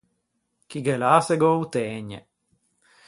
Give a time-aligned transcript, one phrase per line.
[0.69, 2.19] Chi ghe l’à se gh’ô tëgne.